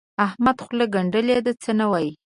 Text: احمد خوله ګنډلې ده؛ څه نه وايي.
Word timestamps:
احمد 0.25 0.57
خوله 0.63 0.85
ګنډلې 0.93 1.37
ده؛ 1.45 1.51
څه 1.63 1.71
نه 1.79 1.85
وايي. 1.91 2.11